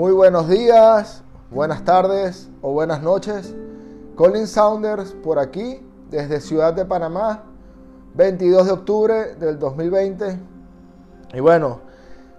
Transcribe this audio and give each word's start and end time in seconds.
Muy 0.00 0.12
buenos 0.12 0.48
días, 0.48 1.22
buenas 1.50 1.84
tardes 1.84 2.48
o 2.62 2.72
buenas 2.72 3.02
noches. 3.02 3.54
Colin 4.16 4.46
Saunders 4.46 5.12
por 5.12 5.38
aquí, 5.38 5.86
desde 6.08 6.40
Ciudad 6.40 6.72
de 6.72 6.86
Panamá, 6.86 7.42
22 8.14 8.64
de 8.64 8.72
octubre 8.72 9.34
del 9.34 9.58
2020. 9.58 10.38
Y 11.34 11.40
bueno, 11.40 11.82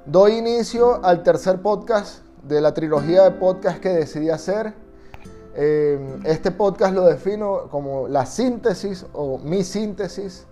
doy 0.07 0.37
inicio 0.37 1.05
al 1.05 1.21
tercer 1.21 1.61
podcast 1.61 2.25
de 2.41 2.61
la 2.61 2.73
trilogía 2.73 3.25
de 3.25 3.29
podcast 3.29 3.79
que 3.79 3.89
decidí 3.89 4.31
hacer. 4.31 4.73
Eh, 5.53 6.19
este 6.23 6.49
podcast 6.49 6.95
lo 6.95 7.05
defino 7.05 7.67
como 7.69 8.07
la 8.07 8.25
síntesis 8.25 9.05
o 9.13 9.37
mi 9.37 9.63
síntesis 9.63 10.47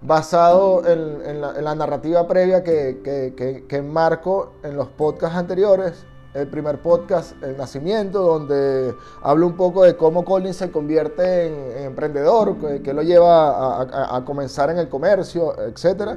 basado 0.00 0.86
en, 0.86 1.42
la, 1.42 1.74
narrativa 1.74 2.26
previa 2.26 2.62
que, 2.62 3.02
que, 3.04 3.66
que, 3.68 3.76
enmarco 3.76 4.52
en 4.62 4.74
los 4.74 4.88
podcasts 4.88 5.36
anteriores. 5.36 6.06
El 6.36 6.48
primer 6.48 6.82
podcast, 6.82 7.42
El 7.42 7.56
Nacimiento, 7.56 8.20
donde 8.20 8.94
hablo 9.22 9.46
un 9.46 9.56
poco 9.56 9.84
de 9.84 9.96
cómo 9.96 10.22
Colin 10.22 10.52
se 10.52 10.70
convierte 10.70 11.46
en, 11.46 11.84
emprendedor, 11.86 12.56
que, 12.82 12.92
lo 12.92 13.02
lleva 13.02 13.80
a, 13.80 14.16
a, 14.16 14.24
comenzar 14.24 14.68
en 14.68 14.78
el 14.78 14.88
comercio, 14.90 15.54
etc. 15.62 16.16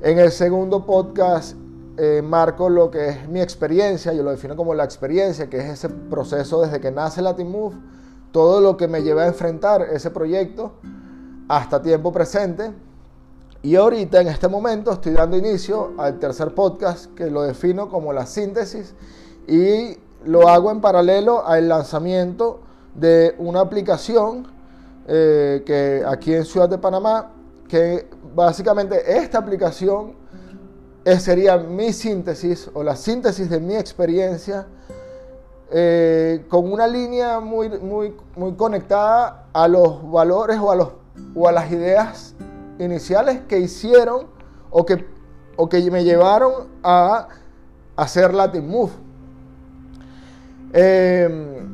En 0.00 0.20
el 0.20 0.30
segundo 0.30 0.86
podcast 0.86 1.56
eh, 1.96 2.22
marco 2.22 2.68
lo 2.68 2.90
que 2.90 3.08
es 3.08 3.28
mi 3.28 3.40
experiencia, 3.40 4.12
yo 4.12 4.22
lo 4.22 4.30
defino 4.30 4.54
como 4.54 4.74
la 4.74 4.84
experiencia, 4.84 5.50
que 5.50 5.58
es 5.58 5.64
ese 5.64 5.88
proceso 5.88 6.62
desde 6.62 6.80
que 6.80 6.92
nace 6.92 7.20
Latin 7.20 7.50
Move, 7.50 7.74
todo 8.30 8.60
lo 8.60 8.76
que 8.76 8.86
me 8.86 9.02
lleva 9.02 9.24
a 9.24 9.26
enfrentar 9.26 9.82
ese 9.82 10.10
proyecto 10.10 10.74
hasta 11.48 11.82
tiempo 11.82 12.12
presente 12.12 12.72
y 13.64 13.76
ahorita, 13.76 14.20
en 14.20 14.26
este 14.26 14.48
momento, 14.48 14.90
estoy 14.90 15.12
dando 15.12 15.36
inicio 15.36 15.92
al 15.96 16.18
tercer 16.18 16.52
podcast 16.52 17.14
que 17.14 17.30
lo 17.30 17.42
defino 17.42 17.88
como 17.88 18.12
la 18.12 18.26
síntesis 18.26 18.92
y 19.46 19.96
lo 20.24 20.48
hago 20.48 20.70
en 20.70 20.80
paralelo 20.80 21.46
al 21.46 21.68
lanzamiento 21.68 22.60
de 22.94 23.34
una 23.38 23.60
aplicación 23.60 24.46
eh, 25.08 25.62
que 25.66 26.02
aquí 26.06 26.34
en 26.34 26.44
Ciudad 26.44 26.68
de 26.68 26.78
Panamá, 26.78 27.32
que 27.68 28.08
básicamente 28.34 29.16
esta 29.18 29.38
aplicación 29.38 30.14
sería 31.18 31.56
mi 31.56 31.92
síntesis 31.92 32.70
o 32.74 32.82
la 32.82 32.94
síntesis 32.94 33.50
de 33.50 33.58
mi 33.58 33.74
experiencia 33.74 34.66
eh, 35.74 36.44
con 36.50 36.70
una 36.70 36.86
línea 36.86 37.40
muy, 37.40 37.70
muy, 37.70 38.14
muy 38.36 38.52
conectada 38.56 39.46
a 39.54 39.66
los 39.68 40.10
valores 40.10 40.58
o 40.58 40.70
a, 40.70 40.76
los, 40.76 40.88
o 41.34 41.48
a 41.48 41.52
las 41.52 41.72
ideas 41.72 42.34
iniciales 42.78 43.40
que 43.48 43.58
hicieron 43.58 44.26
o 44.70 44.84
que, 44.84 45.06
o 45.56 45.70
que 45.70 45.90
me 45.90 46.04
llevaron 46.04 46.68
a 46.82 47.28
hacer 47.96 48.34
Latin 48.34 48.68
Move. 48.68 48.92
Em, 50.74 51.68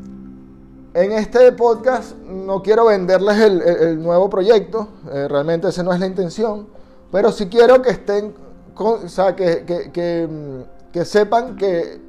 en 0.93 1.13
este 1.13 1.53
podcast 1.53 2.17
no 2.17 2.61
quiero 2.63 2.87
venderles 2.87 3.39
el, 3.39 4.03
nuevo 4.03 4.29
proyecto, 4.29 4.89
eh, 5.13 5.29
realmente 5.29 5.69
esa 5.69 5.85
no 5.85 5.93
es 5.93 6.01
la 6.01 6.07
intención, 6.07 6.67
pero 7.13 7.31
sí 7.31 7.47
quiero 7.47 7.81
que 7.81 7.91
estén, 7.91 8.35
o 8.75 9.07
sea, 9.07 9.37
que, 9.37 9.65
que, 9.65 11.05
sepan 11.05 11.55
que 11.55 12.01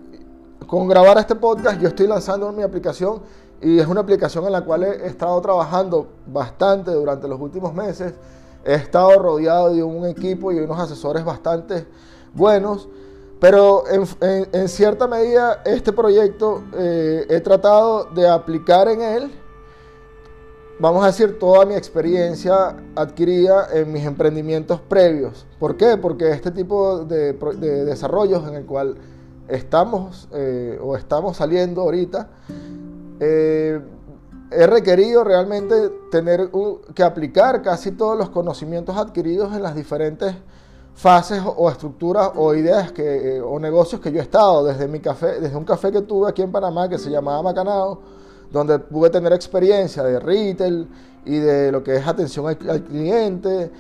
con 0.66 0.88
grabar 0.88 1.20
este 1.20 1.36
podcast 1.36 1.80
yo 1.80 1.90
estoy 1.90 2.08
lanzando 2.08 2.52
mi 2.52 2.64
aplicación 2.64 3.22
y 3.62 3.78
es 3.78 3.86
una 3.86 4.02
aplicación 4.02 4.46
en 4.46 4.52
la 4.54 4.62
cual 4.62 4.84
he 4.84 5.06
estado 5.06 5.40
trabajando 5.42 6.08
bastante 6.26 6.90
durante 6.90 7.28
los 7.28 7.40
últimos 7.40 7.72
meses. 7.72 8.14
He 8.66 8.74
estado 8.74 9.12
rodeado 9.20 9.74
de 9.74 9.84
un 9.84 10.08
equipo 10.08 10.52
y 10.52 10.58
unos 10.58 10.80
asesores 10.80 11.24
bastante 11.24 11.86
buenos, 12.34 12.90
pero 13.40 13.84
en, 13.88 14.68
cierta 14.68 15.08
medida 15.08 15.62
este 15.66 15.94
proyecto 15.94 16.64
eh, 16.74 17.26
he 17.30 17.40
tratado 17.40 18.06
de 18.06 18.28
aplicar 18.28 18.90
en 18.90 19.02
él, 19.02 19.32
vamos 20.80 21.04
a 21.04 21.08
decir, 21.08 21.40
toda 21.40 21.66
mi 21.66 21.76
experiencia 21.76 22.76
adquirida 22.96 23.68
en 23.74 23.94
mis 23.94 24.06
emprendimientos 24.06 24.82
previos. 24.82 25.46
¿Por 25.58 25.78
qué? 25.78 25.96
Porque 25.96 26.32
este 26.32 26.52
tipo 26.52 27.06
de, 27.06 27.34
desarrollos 27.86 28.46
en 28.48 28.56
el 28.56 28.66
cual 28.66 28.96
estamos 29.48 30.28
eh, 30.34 30.78
o 30.82 30.98
estamos 30.98 31.38
saliendo 31.38 31.82
ahorita, 31.82 32.30
eh, 33.22 33.80
he 34.52 34.68
requerido 34.68 35.24
realmente 35.24 35.90
tener 36.12 36.50
que 36.94 37.04
aplicar 37.04 37.62
casi 37.62 37.92
todos 37.92 38.18
los 38.18 38.30
conocimientos 38.30 38.98
adquiridos 38.98 39.56
en 39.56 39.64
las 39.64 39.76
diferentes 39.76 40.36
fases 41.00 41.42
o 41.46 41.70
estructuras 41.70 42.32
o 42.36 42.54
ideas 42.54 42.92
que, 42.92 43.38
eh, 43.38 43.42
o 43.42 43.58
negocios 43.58 44.02
que 44.02 44.12
yo 44.12 44.20
he 44.20 44.24
estado, 44.24 44.66
desde 44.66 44.86
mi 44.86 45.00
café, 45.00 45.40
desde 45.40 45.56
un 45.56 45.64
café 45.64 45.94
que 45.94 46.02
tuve 46.02 46.28
aquí 46.30 46.42
en 46.42 46.52
Panamá 46.52 46.90
que 46.90 46.98
se 46.98 47.10
llamaba 47.10 47.42
Macanao, 47.42 48.00
donde 48.52 48.80
pude 48.80 49.10
tener 49.10 49.32
experiencia 49.32 50.04
de 50.04 50.20
retail 50.20 50.90
y 51.26 51.38
de 51.38 51.72
lo 51.72 51.82
que 51.82 51.96
es 51.96 52.06
atención 52.06 52.48
al, 52.48 52.58
cliente, 52.84 53.72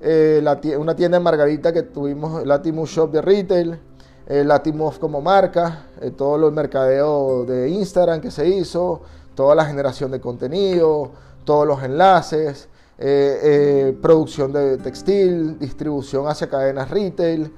eh, 0.00 0.76
una 0.78 0.94
tienda 0.94 1.16
en 1.16 1.22
Margarita 1.24 1.72
que 1.72 1.82
tuvimos, 1.82 2.46
Latimove 2.46 2.88
Shop 2.88 3.10
de 3.10 3.22
retail, 3.22 3.80
eh, 4.28 4.44
Latimove 4.44 5.00
como 5.00 5.20
marca, 5.20 5.86
eh, 6.00 6.12
todo 6.12 6.46
el 6.46 6.54
mercadeo 6.54 7.44
de 7.44 7.70
Instagram 7.70 8.20
que 8.20 8.30
se 8.30 8.46
hizo, 8.46 9.00
toda 9.34 9.56
la 9.56 9.64
generación 9.64 10.12
de 10.12 10.20
contenido, 10.20 11.10
todos 11.44 11.66
los 11.66 11.82
enlaces, 11.82 12.68
eh, 13.00 13.38
eh, 13.42 13.98
producción 14.02 14.52
de 14.52 14.76
textil, 14.78 15.56
distribución 15.56 16.26
hacia 16.26 16.48
cadenas 16.48 16.90
retail. 16.90 17.52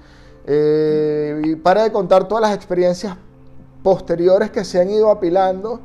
Eh, 0.47 1.41
y 1.45 1.57
para 1.57 1.85
de 1.85 1.93
contar 1.93 2.29
todas 2.29 2.43
las 2.43 2.55
experiencias 2.55 3.17
posteriores 3.83 4.51
que 4.51 4.65
se 4.65 4.81
han 4.81 4.91
ido 4.91 5.11
apilando 5.11 5.81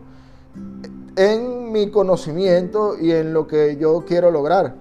en 1.16 1.72
mi 1.72 1.90
conocimiento 1.90 2.98
y 3.00 3.12
en 3.12 3.34
lo 3.34 3.48
que 3.48 3.78
yo 3.78 4.04
quiero 4.06 4.30
lograr. 4.30 4.76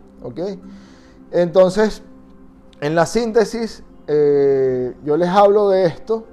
Entonces, 1.31 2.03
en 2.81 2.97
la 2.97 3.07
síntesis, 3.07 3.85
yo 4.09 5.17
les 5.17 5.29
hablo 5.29 5.69
de 5.69 5.87
esto 5.87 6.25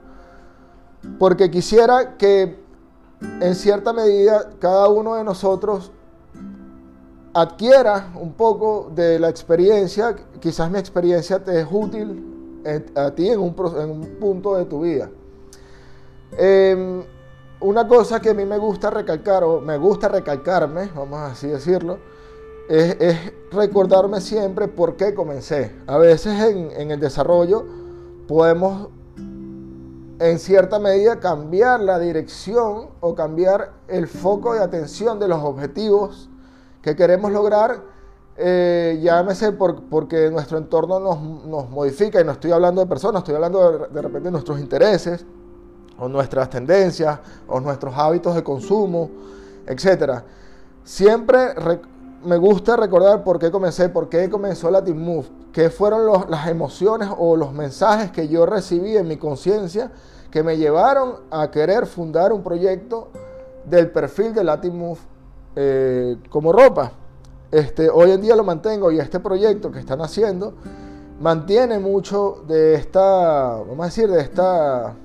porque 1.19 1.51
quisiera 1.51 2.17
que 2.17 2.59
en 3.41 3.55
cierta 3.55 3.93
medida 3.93 4.49
cada 4.59 4.87
uno 4.87 5.15
de 5.15 5.23
nosotros 5.23 5.91
adquiera 7.33 8.11
un 8.19 8.33
poco 8.33 8.91
de 8.93 9.19
la 9.19 9.29
experiencia, 9.29 10.15
quizás 10.39 10.69
mi 10.69 10.79
experiencia 10.79 11.43
te 11.43 11.61
es 11.61 11.67
útil 11.69 12.61
a 12.95 13.11
ti 13.11 13.29
en 13.29 13.39
un, 13.39 13.53
punto 14.19 14.55
de 14.55 14.65
tu 14.65 14.81
vida. 14.81 15.09
Em, 16.37 17.03
una 17.61 17.87
cosa 17.87 18.19
que 18.19 18.29
a 18.29 18.33
mí 18.33 18.45
me 18.45 18.57
gusta 18.57 18.89
recalcar, 18.89 19.43
o 19.43 19.61
me 19.61 19.77
gusta 19.77 20.07
recalcarme, 20.07 20.89
vamos 20.95 21.19
así 21.31 21.47
decirlo, 21.47 21.99
es, 22.69 23.17
recordarme 23.51 24.21
siempre 24.21 24.67
por 24.67 24.95
qué 24.95 25.13
comencé. 25.13 25.75
A 25.87 25.97
veces 25.97 26.41
en, 26.41 26.71
en 26.71 26.91
el 26.91 26.99
desarrollo 26.99 27.65
podemos 28.27 28.89
en 30.19 30.37
cierta 30.37 30.79
medida 30.79 31.19
cambiar 31.19 31.79
la 31.79 31.97
dirección 31.97 32.89
o 32.99 33.15
cambiar 33.15 33.73
el 33.87 34.07
foco 34.07 34.53
de 34.53 34.59
atención 34.59 35.19
de 35.19 35.27
los 35.27 35.43
objetivos 35.43 36.30
que 36.81 36.95
queremos 36.95 37.31
lograr, 37.31 37.81
eh, 38.37 38.99
llámese 39.01 39.51
por, 39.51 39.83
porque 39.83 40.29
nuestro 40.31 40.57
entorno 40.57 40.99
nos, 40.99 41.69
modifica, 41.69 42.19
y 42.19 42.23
no 42.23 42.31
estoy 42.31 42.51
hablando 42.51 42.81
de 42.81 42.87
personas, 42.87 43.21
estoy 43.21 43.35
hablando 43.35 43.71
de, 43.71 43.87
de 43.87 44.01
repente 44.01 44.25
de 44.25 44.31
nuestros 44.31 44.59
intereses, 44.59 45.25
o 45.99 46.07
nuestras 46.07 46.49
tendencias, 46.49 47.19
o 47.47 47.59
nuestros 47.59 47.95
hábitos 47.95 48.33
de 48.33 48.43
consumo, 48.43 49.11
etc. 49.67 50.23
Siempre 50.83 51.53
me 52.23 52.37
gusta 52.37 52.75
recordar 52.75 53.23
por 53.23 53.37
qué 53.37 53.51
comencé, 53.51 53.89
por 53.89 54.09
qué 54.09 54.29
comenzó 54.29 54.71
Latin 54.71 54.97
Move, 54.97 55.27
qué 55.51 55.69
fueron 55.69 56.29
las 56.29 56.47
emociones 56.47 57.09
o 57.17 57.35
los 57.35 57.53
mensajes 57.53 58.11
que 58.11 58.27
yo 58.27 58.45
recibí 58.45 58.97
en 58.97 59.07
mi 59.07 59.17
conciencia 59.17 59.91
que 60.31 60.43
me 60.43 60.57
llevaron 60.57 61.17
a 61.29 61.51
querer 61.51 61.85
fundar 61.85 62.31
un 62.31 62.41
proyecto 62.41 63.09
del 63.65 63.91
perfil 63.91 64.33
de 64.33 64.43
Latin 64.43 64.75
Move 64.75 64.99
eh, 65.55 66.17
como 66.29 66.51
ropa. 66.51 66.93
Este, 67.51 67.89
hoy 67.89 68.11
en 68.11 68.21
día 68.21 68.35
lo 68.35 68.43
mantengo 68.43 68.91
y 68.91 68.99
este 68.99 69.19
proyecto 69.19 69.71
que 69.71 69.79
están 69.79 70.01
haciendo 70.01 70.53
mantiene 71.19 71.79
mucho 71.79 72.43
de 72.47 72.75
esta, 72.75 73.57
vamos 73.57 73.81
a 73.81 73.85
decir, 73.85 74.09
de 74.09 74.21
esta, 74.21 74.95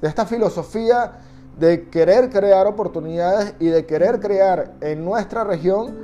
de 0.00 0.08
esta 0.08 0.26
filosofía 0.26 1.20
de 1.58 1.88
querer 1.88 2.30
crear 2.30 2.66
oportunidades 2.66 3.54
y 3.60 3.66
de 3.66 3.86
querer 3.86 4.20
crear 4.20 4.74
en 4.80 5.04
nuestra 5.04 5.44
región 5.44 5.94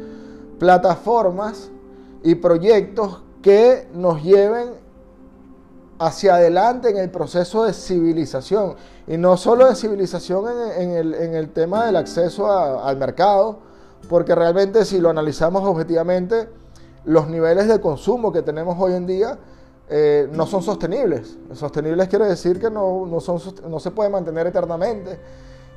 plataformas 0.58 1.70
y 2.22 2.36
proyectos 2.36 3.22
que 3.42 3.88
nos 3.94 4.22
lleven 4.22 4.79
hacia 6.00 6.36
adelante 6.36 6.88
en 6.88 6.96
el 6.96 7.10
proceso 7.10 7.64
de 7.64 7.74
civilización. 7.74 8.74
Y 9.06 9.18
no 9.18 9.36
solo 9.36 9.68
de 9.68 9.74
civilización 9.74 10.46
en, 10.78 11.34
el, 11.34 11.50
tema 11.50 11.84
del 11.84 11.96
acceso 11.96 12.50
al 12.50 12.96
mercado, 12.96 13.58
porque 14.08 14.34
realmente 14.34 14.86
si 14.86 14.98
lo 14.98 15.10
analizamos 15.10 15.62
objetivamente, 15.62 16.48
los 17.04 17.28
niveles 17.28 17.68
de 17.68 17.80
consumo 17.82 18.32
que 18.32 18.40
tenemos 18.40 18.76
hoy 18.80 18.94
en 18.94 19.06
día 19.06 19.38
eh, 19.90 20.26
no 20.32 20.46
son 20.46 20.62
sostenibles. 20.62 21.36
Sostenibles 21.52 22.08
quiere 22.08 22.24
decir 22.24 22.58
que 22.58 22.70
no, 22.70 23.04
no, 23.04 23.20
son, 23.20 23.38
no 23.68 23.78
se 23.78 23.90
puede 23.90 24.08
mantener 24.08 24.46
eternamente. 24.46 25.20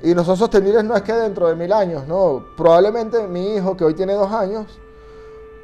Y 0.01 0.15
no 0.15 0.23
son 0.23 0.37
sostenibles 0.37 0.85
no 0.85 0.95
es 0.95 1.01
que 1.01 1.13
dentro 1.13 1.49
de 1.49 1.55
mil 1.55 1.73
años, 1.73 2.07
no. 2.07 2.45
Probablemente 2.55 3.27
mi 3.27 3.55
hijo, 3.55 3.75
que 3.75 3.83
hoy 3.83 3.93
tiene 3.93 4.13
dos 4.13 4.31
años, 4.31 4.67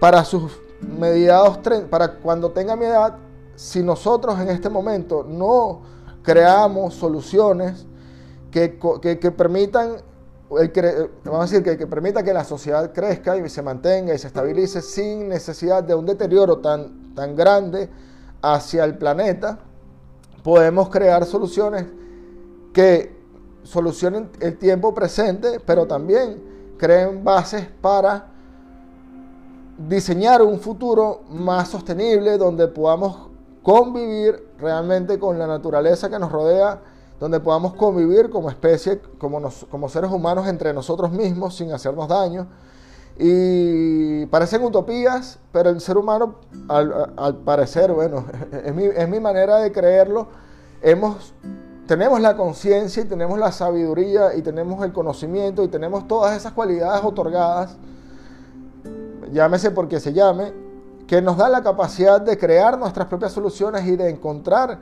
para 0.01 0.25
sus 0.25 0.51
mediados, 0.81 1.59
para 1.89 2.15
cuando 2.15 2.51
tenga 2.51 2.75
mi 2.75 2.85
edad, 2.85 3.15
si 3.59 3.83
nosotros 3.83 4.39
en 4.39 4.47
este 4.47 4.69
momento 4.69 5.25
no 5.27 5.81
creamos 6.23 6.93
soluciones 6.93 7.85
que, 8.51 8.79
que, 9.01 9.31
permitan, 9.31 9.97
vamos 11.25 11.39
a 11.39 11.41
decir, 11.41 11.61
que, 11.61 11.77
que 11.77 11.85
permita 11.85 12.23
que 12.23 12.31
la 12.31 12.45
sociedad 12.45 12.93
crezca 12.93 13.35
y 13.35 13.49
se 13.49 13.61
mantenga 13.61 14.13
y 14.13 14.17
se 14.17 14.27
estabilice 14.27 14.81
sin 14.81 15.27
necesidad 15.27 15.83
de 15.83 15.93
un 15.93 16.05
deterioro 16.05 16.59
tan, 16.59 17.13
tan 17.13 17.35
grande 17.35 17.89
hacia 18.41 18.85
el 18.85 18.97
planeta, 18.97 19.59
podemos 20.41 20.87
crear 20.87 21.25
soluciones 21.25 21.85
que 22.71 23.13
solucionen 23.63 24.29
el 24.39 24.57
tiempo 24.57 24.93
presente, 24.93 25.59
pero 25.59 25.85
también 25.85 26.41
creen 26.77 27.25
bases 27.25 27.67
para 27.81 28.25
diseñar 29.77 30.41
un 30.41 30.61
futuro 30.61 31.23
más 31.29 31.67
sostenible 31.67 32.37
donde 32.37 32.69
podamos 32.69 33.28
convivir 33.63 34.47
realmente 34.59 35.19
con 35.19 35.37
la 35.37 35.47
naturaleza 35.47 36.09
que 36.09 36.19
nos 36.19 36.31
rodea, 36.31 36.79
donde 37.19 37.39
podamos 37.39 37.73
convivir 37.73 38.29
como 38.29 38.49
especie, 38.49 39.01
como, 39.17 39.41
como 39.69 39.89
seres 39.89 40.11
humanos 40.11 40.47
entre 40.47 40.73
nosotros 40.73 41.11
mismos 41.11 41.55
sin 41.55 41.71
hacernos 41.71 42.07
daño. 42.07 42.47
Y 43.17 44.25
parecen 44.27 44.63
utopías, 44.63 45.39
pero 45.51 45.69
el 45.69 45.81
ser 45.81 45.97
humano, 45.97 46.35
al, 46.69 47.37
parecer, 47.43 47.91
bueno, 47.91 48.23
es 48.63 48.73
mi, 48.73 48.85
es 48.85 49.09
mi 49.09 49.19
manera 49.19 49.57
de 49.57 49.71
creerlo, 49.71 50.27
hemos 50.81 51.33
tenemos 51.89 52.21
la 52.21 52.37
conciencia 52.37 53.01
y 53.01 53.05
tenemos 53.07 53.39
la 53.39 53.51
sabiduría 53.51 54.35
y 54.35 54.43
tenemos 54.43 54.85
el 54.85 54.93
conocimiento 54.93 55.63
y 55.63 55.69
tenemos 55.69 56.07
todas 56.07 56.37
esas 56.37 56.53
cualidades 56.53 57.03
otorgadas, 57.03 57.77
llámese 59.31 59.71
porque 59.71 59.99
se 59.99 60.13
llame, 60.13 60.53
que 61.09 61.23
nos 61.23 61.37
da 61.37 61.49
la 61.49 61.63
capacidad 61.63 62.21
de 62.21 62.37
crear 62.37 62.77
nuestras 62.77 63.07
propias 63.07 63.31
soluciones 63.31 63.83
y 63.87 63.95
de 63.95 64.11
encontrar 64.11 64.77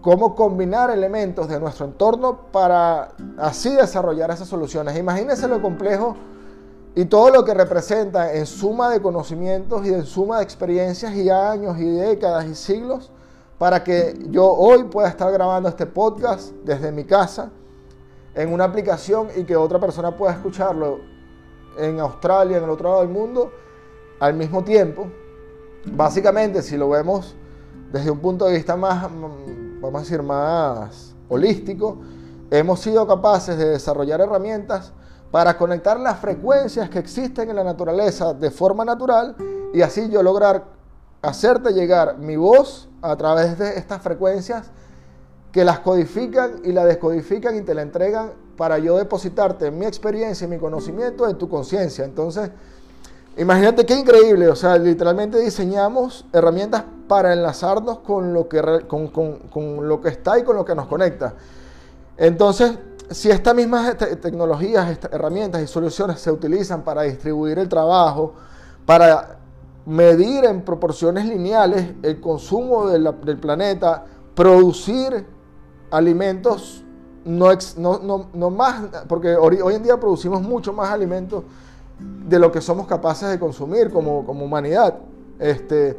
cómo 0.00 0.34
combinar 0.34 0.90
elementos 0.90 1.46
de 1.46 1.60
nuestro 1.60 1.86
entorno 1.86 2.40
para 2.50 3.12
así 3.38 3.72
desarrollar 3.76 4.32
esas 4.32 4.48
soluciones. 4.48 4.98
Imagínense 4.98 5.46
lo 5.46 5.62
complejo 5.62 6.16
y 6.96 7.04
todo 7.04 7.30
lo 7.30 7.44
que 7.44 7.54
representa 7.54 8.34
en 8.34 8.46
suma 8.46 8.90
de 8.90 9.00
conocimientos 9.00 9.86
y 9.86 9.94
en 9.94 10.04
suma 10.06 10.38
de 10.38 10.42
experiencias 10.42 11.14
y 11.14 11.30
años 11.30 11.78
y 11.78 11.88
décadas 11.88 12.46
y 12.46 12.56
siglos 12.56 13.12
para 13.56 13.84
que 13.84 14.18
yo 14.26 14.50
hoy 14.50 14.82
pueda 14.82 15.06
estar 15.06 15.30
grabando 15.30 15.68
este 15.68 15.86
podcast 15.86 16.50
desde 16.64 16.90
mi 16.90 17.04
casa 17.04 17.48
en 18.34 18.52
una 18.52 18.64
aplicación 18.64 19.28
y 19.36 19.44
que 19.44 19.54
otra 19.54 19.78
persona 19.78 20.16
pueda 20.16 20.32
escucharlo 20.32 20.98
en 21.78 22.00
Australia, 22.00 22.56
en 22.56 22.64
el 22.64 22.70
otro 22.70 22.88
lado 22.88 23.00
del 23.02 23.10
mundo, 23.10 23.52
al 24.18 24.34
mismo 24.34 24.64
tiempo. 24.64 25.06
Básicamente, 25.86 26.62
si 26.62 26.76
lo 26.76 26.88
vemos 26.90 27.34
desde 27.92 28.10
un 28.10 28.18
punto 28.18 28.46
de 28.46 28.54
vista 28.54 28.76
más, 28.76 29.02
vamos 29.80 29.94
a 29.94 29.98
decir, 30.00 30.22
más 30.22 31.14
holístico, 31.28 31.98
hemos 32.50 32.80
sido 32.80 33.06
capaces 33.06 33.56
de 33.56 33.68
desarrollar 33.70 34.20
herramientas 34.20 34.92
para 35.30 35.56
conectar 35.56 35.98
las 35.98 36.18
frecuencias 36.18 36.90
que 36.90 36.98
existen 36.98 37.50
en 37.50 37.56
la 37.56 37.64
naturaleza 37.64 38.34
de 38.34 38.50
forma 38.50 38.84
natural 38.84 39.36
y 39.72 39.82
así 39.82 40.10
yo 40.10 40.22
lograr 40.22 40.64
hacerte 41.22 41.72
llegar 41.72 42.18
mi 42.18 42.36
voz 42.36 42.88
a 43.00 43.16
través 43.16 43.58
de 43.58 43.76
estas 43.76 44.02
frecuencias 44.02 44.70
que 45.52 45.64
las 45.64 45.80
codifican 45.80 46.60
y 46.64 46.72
la 46.72 46.84
descodifican 46.84 47.56
y 47.56 47.62
te 47.62 47.74
la 47.74 47.82
entregan 47.82 48.32
para 48.56 48.78
yo 48.78 48.96
depositarte 48.96 49.70
mi 49.70 49.86
experiencia 49.86 50.46
y 50.46 50.50
mi 50.50 50.58
conocimiento 50.58 51.28
en 51.28 51.38
tu 51.38 51.48
conciencia. 51.48 52.04
Entonces, 52.04 52.50
imagínate 53.40 53.86
qué 53.86 53.98
increíble, 53.98 54.48
o 54.48 54.56
sea, 54.56 54.76
literalmente 54.78 55.38
diseñamos 55.38 56.26
herramientas 56.32 56.84
para 57.08 57.32
enlazarnos 57.32 58.00
con 58.00 58.32
lo 58.32 58.48
que, 58.48 58.62
con, 58.86 59.08
con 59.08 59.88
lo 59.88 60.00
que 60.00 60.10
está 60.10 60.38
y 60.38 60.44
con 60.44 60.56
lo 60.56 60.64
que 60.64 60.74
nos 60.74 60.86
conecta. 60.86 61.34
Entonces, 62.16 62.78
si 63.10 63.30
estas 63.30 63.54
mismas 63.54 63.96
tecnologías, 63.96 64.98
herramientas 65.10 65.62
y 65.62 65.66
soluciones 65.66 66.20
se 66.20 66.30
utilizan 66.30 66.82
para 66.82 67.02
distribuir 67.02 67.58
el 67.58 67.68
trabajo, 67.68 68.34
para 68.86 69.38
medir 69.86 70.44
en 70.44 70.62
proporciones 70.62 71.24
lineales 71.24 71.94
el 72.02 72.20
consumo 72.20 72.88
del 72.88 73.38
planeta, 73.38 74.04
producir 74.34 75.26
alimentos 75.90 76.84
no, 77.24 77.50
no, 78.32 78.50
más, 78.50 78.82
porque 79.08 79.36
hoy, 79.36 79.74
en 79.74 79.82
día 79.82 79.98
producimos 79.98 80.40
mucho 80.42 80.72
más 80.72 80.90
alimentos 80.90 81.44
de 82.26 82.38
lo 82.38 82.52
que 82.52 82.60
somos 82.60 82.86
capaces 82.86 83.28
de 83.28 83.38
consumir 83.38 83.90
como, 83.90 84.24
como 84.24 84.44
humanidad. 84.44 84.98
Este, 85.38 85.96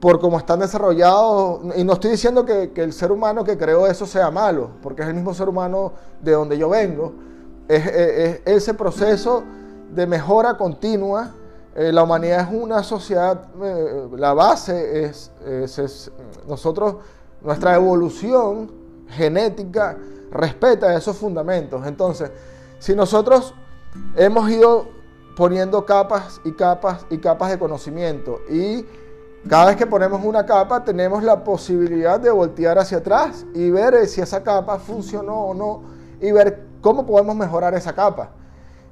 por 0.00 0.20
cómo 0.20 0.38
están 0.38 0.60
desarrollados, 0.60 1.60
y 1.74 1.82
no 1.82 1.94
estoy 1.94 2.10
diciendo 2.10 2.44
que, 2.44 2.70
que, 2.72 2.82
el 2.82 2.92
ser 2.92 3.10
humano 3.10 3.44
que 3.44 3.56
creó 3.56 3.86
eso 3.86 4.06
sea 4.06 4.30
malo, 4.30 4.70
porque 4.82 5.02
es 5.02 5.08
el 5.08 5.14
mismo 5.14 5.32
ser 5.32 5.48
humano 5.48 5.92
de 6.20 6.32
donde 6.32 6.58
yo 6.58 6.68
vengo, 6.68 7.14
es, 7.66 7.86
es 7.86 8.40
ese 8.44 8.74
proceso 8.74 9.42
de 9.94 10.06
mejora 10.06 10.58
continua 10.58 11.32
eh, 11.76 11.92
la 11.92 12.04
humanidad 12.04 12.40
es 12.40 12.58
una 12.58 12.82
sociedad, 12.82 13.38
eh, 13.62 14.08
la 14.16 14.32
base 14.32 15.04
es, 15.04 15.30
nosotros, 16.48 16.96
nuestra 17.42 17.74
evolución 17.74 18.72
genética 19.10 19.98
respeta 20.30 20.96
esos 20.96 21.18
fundamentos. 21.18 21.86
Entonces, 21.86 22.30
si 22.78 22.94
nosotros 22.94 23.52
hemos 24.16 24.48
ido 24.50 24.86
poniendo 25.36 25.84
capas 25.84 26.40
y 26.44 26.52
capas 26.52 27.06
y 27.10 27.18
capas 27.18 27.50
de 27.50 27.58
conocimiento 27.58 28.40
y 28.50 28.84
cada 29.48 29.66
vez 29.66 29.76
que 29.76 29.86
ponemos 29.86 30.24
una 30.24 30.44
capa 30.44 30.82
tenemos 30.82 31.22
la 31.22 31.44
posibilidad 31.44 32.18
de 32.18 32.30
voltear 32.30 32.78
hacia 32.78 32.98
atrás 32.98 33.46
y 33.54 33.70
ver 33.70 34.06
si 34.08 34.20
esa 34.20 34.42
capa 34.42 34.78
funcionó 34.80 35.34
o 35.34 35.54
no 35.54 35.82
y 36.20 36.32
ver 36.32 36.64
cómo 36.80 37.06
podemos 37.06 37.36
mejorar 37.36 37.74
esa 37.74 37.94
capa. 37.94 38.30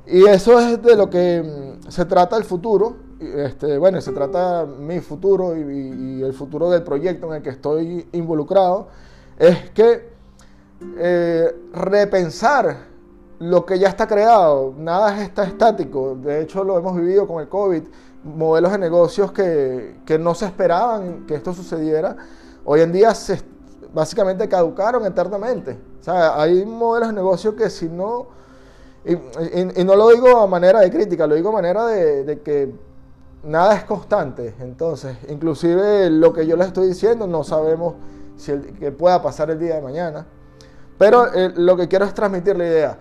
Y 0.06 0.26
eso 0.26 0.60
es 0.60 0.80
de 0.82 0.96
lo 0.96 1.08
que 1.08 1.42
mm, 1.42 1.90
se 1.90 2.04
trata 2.04 2.36
el 2.36 2.44
futuro. 2.44 2.96
Este, 3.18 3.78
bueno, 3.78 4.00
se 4.00 4.12
trata 4.12 4.66
mi 4.66 5.00
futuro 5.00 5.56
y, 5.56 6.22
el 6.22 6.34
futuro 6.34 6.70
del 6.70 6.82
proyecto 6.82 7.28
en 7.28 7.34
el 7.34 7.42
que 7.42 7.50
estoy 7.50 8.06
involucrado. 8.12 8.88
Es 9.38 9.70
que 9.70 10.08
eh, 10.98 11.56
repensar 11.72 12.93
lo 13.48 13.64
que 13.66 13.78
ya 13.78 13.88
está 13.88 14.06
creado, 14.06 14.74
nada 14.76 15.22
está 15.22 15.44
estático. 15.44 16.16
De 16.16 16.42
hecho, 16.42 16.64
lo 16.64 16.78
hemos 16.78 16.96
vivido 16.96 17.26
con 17.26 17.40
el 17.40 17.48
COVID. 17.48 17.82
Modelos 18.24 18.72
de 18.72 18.78
negocios 18.78 19.32
que, 19.32 20.00
que 20.06 20.18
no 20.18 20.34
se 20.34 20.46
esperaban 20.46 21.26
que 21.26 21.34
esto 21.34 21.52
sucediera. 21.52 22.16
Hoy 22.64 22.80
en 22.80 22.92
día 22.92 23.14
se, 23.14 23.40
básicamente 23.92 24.48
caducaron 24.48 25.04
eternamente. 25.04 25.78
O 26.00 26.04
sea, 26.04 26.40
hay 26.40 26.64
modelos 26.64 27.08
de 27.10 27.14
negocio 27.14 27.54
que 27.54 27.68
si 27.68 27.88
no 27.88 28.28
y, 29.04 29.84
no 29.84 29.96
lo 29.96 30.08
digo 30.08 30.38
a 30.38 30.46
manera 30.46 30.80
de 30.80 30.90
crítica, 30.90 31.26
lo 31.26 31.34
digo 31.34 31.50
a 31.50 31.52
manera 31.52 31.86
de, 31.86 32.40
que 32.42 32.72
nada 33.42 33.76
es 33.76 33.84
constante. 33.84 34.54
Entonces, 34.60 35.16
inclusive 35.28 36.08
lo 36.10 36.32
que 36.32 36.46
yo 36.46 36.56
les 36.56 36.68
estoy 36.68 36.88
diciendo 36.88 37.26
no 37.26 37.44
sabemos 37.44 37.94
si 38.36 38.52
que 38.52 38.90
pueda 38.92 39.22
pasar 39.22 39.50
el 39.50 39.58
día 39.58 39.76
de 39.76 39.82
mañana. 39.82 40.26
Pero 40.96 41.32
eh, 41.34 41.52
lo 41.54 41.76
que 41.76 41.86
quiero 41.86 42.06
es 42.06 42.14
transmitir 42.14 42.56
la 42.56 42.64
idea. 42.64 42.98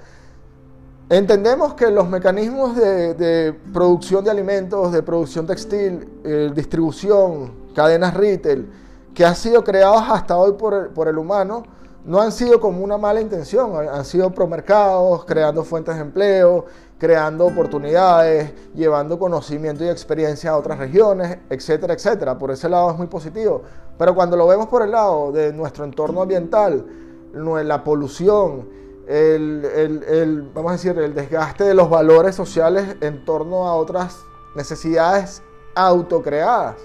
Entendemos 1.09 1.73
que 1.73 1.91
los 1.91 2.09
mecanismos 2.09 2.75
de, 2.75 3.55
producción 3.73 4.23
de 4.23 4.31
alimentos, 4.31 4.91
de 4.91 5.03
producción 5.03 5.45
textil, 5.45 6.07
eh, 6.23 6.51
distribución, 6.55 7.51
cadenas 7.75 8.13
retail, 8.13 8.71
que 9.13 9.25
han 9.25 9.35
sido 9.35 9.63
creados 9.63 10.03
hasta 10.09 10.37
hoy 10.37 10.53
por 10.53 11.07
el 11.07 11.17
humano, 11.17 11.63
no 12.05 12.19
han 12.19 12.31
sido 12.33 12.59
como 12.59 12.83
una 12.83 12.97
mala 12.97 13.21
intención, 13.21 13.87
han 13.87 14.03
sido 14.03 14.29
promercados, 14.31 15.23
creando 15.23 15.63
fuentes 15.63 15.95
de 15.95 16.01
empleo, 16.01 16.65
creando 16.97 17.45
oportunidades, 17.45 18.53
llevando 18.75 19.17
conocimiento 19.17 19.85
y 19.85 19.87
experiencia 19.87 20.51
a 20.51 20.57
otras 20.57 20.79
regiones, 20.79 21.37
etcétera, 21.49 21.93
etcétera. 21.93 22.37
Por 22.37 22.51
ese 22.51 22.67
lado 22.67 22.91
es 22.91 22.97
muy 22.97 23.07
positivo. 23.07 23.61
Pero 23.97 24.13
cuando 24.15 24.35
lo 24.35 24.47
vemos 24.47 24.67
por 24.67 24.81
el 24.81 24.91
lado 24.91 25.31
de 25.31 25.53
nuestro 25.53 25.85
entorno 25.85 26.21
ambiental, 26.21 26.85
la 27.33 27.83
polución, 27.83 28.67
el, 29.07 30.49
vamos 30.53 30.71
a 30.71 30.73
decir, 30.73 30.97
el 30.97 31.13
desgaste 31.13 31.63
de 31.63 31.73
los 31.73 31.89
valores 31.89 32.35
sociales 32.35 32.95
en 33.01 33.25
torno 33.25 33.67
a 33.67 33.75
otras 33.75 34.19
necesidades 34.55 35.41
autocreadas, 35.75 36.75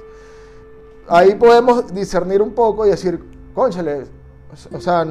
ahí 1.09 1.35
podemos 1.35 1.93
discernir 1.93 2.43
un 2.43 2.55
poco 2.55 2.87
y 2.87 2.91
decir, 2.91 3.23
conchale, 3.55 4.07
o 4.73 4.81
sea, 4.81 5.07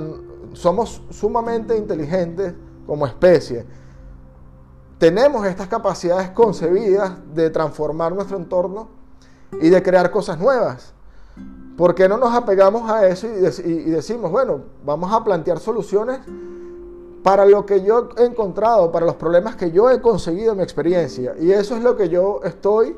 somos 0.54 1.02
sumamente 1.10 1.78
inteligentes 1.78 2.54
como 2.86 3.06
especie. 3.06 3.66
Tenemos 4.98 5.46
estas 5.46 5.68
capacidades 5.68 6.32
concebidas 6.32 7.14
de 7.34 7.50
transformar 7.52 8.14
nuestro 8.14 8.38
entorno 8.38 8.90
y 9.62 9.70
de 9.70 9.84
crear 9.84 10.10
cosas 10.10 10.40
nuevas. 10.40 10.94
¿por 11.78 11.94
qué 11.94 12.10
no 12.10 12.18
nos 12.18 12.34
apegamos 12.34 12.90
a 12.90 13.08
eso 13.08 13.28
y 13.28 13.90
decimos, 13.92 14.32
bueno, 14.32 14.62
vamos 14.84 15.14
a 15.14 15.24
plantear 15.24 15.60
soluciones 15.60 16.20
para 17.28 17.44
lo 17.44 17.66
que 17.66 17.84
yo 17.84 18.08
he 18.18 18.24
encontrado, 18.24 18.90
para 18.90 19.06
los 19.06 19.16
problemas 19.16 19.58
que 19.58 19.70
yo 19.70 19.92
he 19.92 20.00
conseguido 20.00 20.54
en 20.54 20.60
mi 20.60 20.64
experiencia? 20.64 21.36
Y 21.38 21.52
eso 21.52 21.76
es 21.76 21.84
lo 21.84 21.98
que 21.98 22.08
yo 22.08 22.40
estoy 22.42 22.96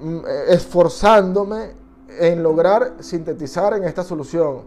mm, 0.00 0.18
esforzándome 0.48 1.70
en 2.18 2.42
lograr 2.42 2.94
sintetizar 2.98 3.74
en 3.74 3.84
esta 3.84 4.02
solución. 4.02 4.62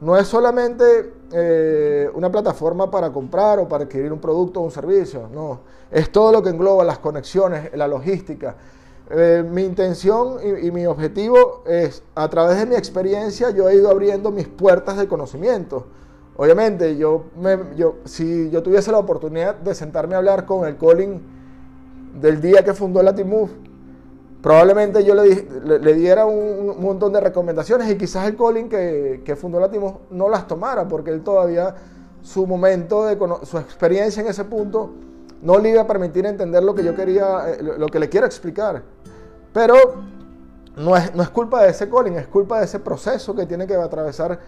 No 0.00 0.16
es 0.16 0.26
solamente 0.26 1.12
eh, 1.30 2.10
una 2.12 2.32
plataforma 2.32 2.90
para 2.90 3.12
comprar 3.12 3.60
o 3.60 3.68
para 3.68 3.84
adquirir 3.84 4.12
un 4.12 4.18
producto 4.18 4.58
o 4.58 4.64
un 4.64 4.72
servicio, 4.72 5.28
no. 5.32 5.60
Es 5.88 6.10
todo 6.10 6.32
lo 6.32 6.42
que 6.42 6.50
engloba 6.50 6.82
las 6.82 6.98
conexiones, 6.98 7.70
la 7.76 7.86
logística. 7.86 8.56
Eh, 9.08 9.44
mi 9.48 9.62
intención 9.62 10.38
y, 10.60 10.72
mi 10.72 10.84
objetivo 10.84 11.62
es, 11.64 12.02
a 12.16 12.28
través 12.28 12.58
de 12.58 12.66
mi 12.66 12.74
experiencia, 12.74 13.50
yo 13.50 13.68
he 13.68 13.76
ido 13.76 13.88
abriendo 13.88 14.32
mis 14.32 14.48
puertas 14.48 14.96
de 14.96 15.06
conocimiento. 15.06 15.86
Obviamente, 16.36 16.96
yo, 16.96 17.24
yo, 17.76 17.96
si 18.04 18.50
yo 18.50 18.62
tuviese 18.62 18.90
la 18.92 18.98
oportunidad 18.98 19.56
de 19.56 19.74
sentarme 19.74 20.14
a 20.14 20.18
hablar 20.18 20.46
con 20.46 20.66
el 20.66 20.76
Colin 20.76 21.20
del 22.20 22.40
día 22.40 22.64
que 22.64 22.72
fundó 22.72 23.02
Latimove, 23.02 23.50
probablemente 24.42 25.04
yo 25.04 25.14
le, 25.14 25.78
le, 25.78 25.94
diera 25.94 26.24
un, 26.24 26.80
montón 26.80 27.12
de 27.12 27.20
recomendaciones 27.20 27.90
y 27.90 27.96
quizás 27.96 28.26
el 28.26 28.36
Colin 28.36 28.68
que, 28.68 29.22
que 29.24 29.36
fundó 29.36 29.60
Latimos 29.60 29.96
no 30.10 30.28
las 30.28 30.46
tomara 30.46 30.88
porque 30.88 31.10
él 31.10 31.22
todavía 31.22 31.74
su 32.22 32.46
momento, 32.46 33.04
de, 33.04 33.18
su 33.44 33.58
experiencia 33.58 34.22
en 34.22 34.28
ese 34.28 34.44
punto 34.44 34.90
no 35.42 35.58
le 35.58 35.70
iba 35.70 35.82
a 35.82 35.86
permitir 35.86 36.26
entender 36.26 36.62
lo 36.62 36.74
que 36.74 36.84
yo 36.84 36.94
quería, 36.94 37.50
eh, 37.50 37.62
lo 37.62 37.86
que 37.86 37.98
le 37.98 38.08
quiero 38.08 38.26
explicar. 38.26 38.82
Pero 39.52 39.74
no 40.76 40.96
es, 40.96 41.14
no 41.14 41.22
es 41.22 41.30
culpa 41.30 41.62
de 41.62 41.70
ese 41.70 41.88
Colin, 41.88 42.16
es 42.16 42.26
culpa 42.26 42.58
de 42.58 42.66
ese 42.66 42.78
proceso 42.78 43.34
que 43.34 43.46
tiene 43.46 43.66
que 43.66 43.74
atravesar 43.74 44.38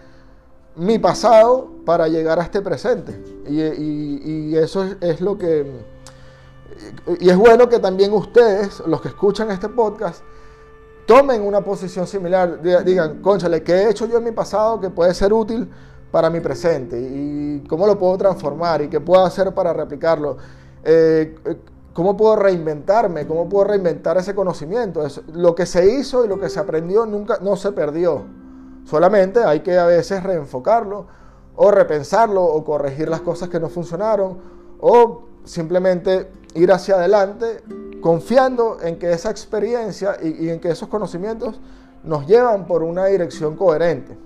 mi 0.75 0.99
pasado 0.99 1.69
para 1.85 2.07
llegar 2.07 2.39
a 2.39 2.43
este 2.43 2.61
presente. 2.61 3.21
Y, 3.47 3.61
y, 3.61 4.55
eso 4.55 4.83
es, 4.83 4.97
es 5.01 5.21
lo 5.21 5.37
que 5.37 5.65
y 7.19 7.29
es 7.29 7.37
bueno 7.37 7.69
que 7.69 7.79
también 7.79 8.13
ustedes, 8.13 8.81
los 8.87 9.01
que 9.01 9.09
escuchan 9.09 9.51
este 9.51 9.69
podcast, 9.69 10.23
tomen 11.05 11.41
una 11.41 11.61
posición 11.61 12.07
similar. 12.07 12.61
Digan, 12.61 13.21
conchale, 13.21 13.63
¿qué 13.63 13.73
he 13.73 13.89
hecho 13.89 14.05
yo 14.05 14.17
en 14.17 14.23
mi 14.23 14.31
pasado 14.31 14.79
que 14.79 14.89
puede 14.89 15.13
ser 15.13 15.33
útil 15.33 15.69
para 16.11 16.29
mi 16.29 16.39
presente? 16.39 16.99
¿Y 16.99 17.63
cómo 17.67 17.85
lo 17.87 17.97
puedo 17.97 18.17
transformar? 18.17 18.81
¿Y 18.81 18.89
qué 18.89 18.99
puedo 18.99 19.23
hacer 19.23 19.53
para 19.53 19.73
replicarlo? 19.73 20.37
Eh, 20.83 21.35
¿Cómo 21.93 22.17
puedo 22.17 22.35
reinventarme? 22.35 23.27
¿Cómo 23.27 23.47
puedo 23.47 23.65
reinventar 23.65 24.17
ese 24.17 24.33
conocimiento? 24.33 25.05
lo 25.33 25.53
que 25.53 25.65
se 25.65 25.93
hizo 25.93 26.25
y 26.25 26.27
lo 26.27 26.39
que 26.39 26.49
se 26.49 26.59
aprendió 26.59 27.05
nunca 27.05 27.37
no 27.41 27.55
se 27.55 27.71
perdió. 27.71 28.23
Solamente 28.85 29.43
hay 29.43 29.61
que 29.61 29.77
a 29.77 29.85
veces 29.85 30.23
reenfocarlo 30.23 31.07
o 31.55 31.71
repensarlo 31.71 32.43
o 32.43 32.63
corregir 32.63 33.09
las 33.09 33.21
cosas 33.21 33.49
que 33.49 33.59
no 33.59 33.69
funcionaron 33.69 34.37
o 34.79 35.23
simplemente 35.43 36.31
ir 36.55 36.71
hacia 36.71 36.95
adelante 36.95 37.63
confiando 38.01 38.77
en 38.81 38.99
que 38.99 39.11
esa 39.13 39.29
experiencia 39.31 40.17
y, 40.21 40.49
en 40.49 40.59
que 40.59 40.69
esos 40.69 40.89
conocimientos 40.89 41.59
nos 42.03 42.27
llevan 42.27 42.67
por 42.67 42.83
una 42.83 43.05
dirección 43.05 43.55
coherente. 43.55 44.17